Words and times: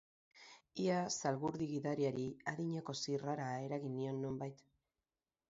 Ia 0.85 0.95
zalgurdi-gidariari 1.15 2.25
adinako 2.53 2.97
zirrara 3.03 3.47
eragin 3.69 3.95
nion 4.01 4.21
nonbait. 4.27 4.67